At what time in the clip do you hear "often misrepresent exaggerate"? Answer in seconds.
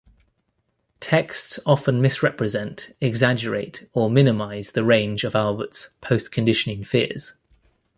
1.63-3.87